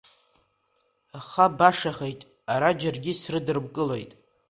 [1.19, 2.21] Аха башахеит,
[2.53, 4.11] ара џьаргьы срыдрымкылеит.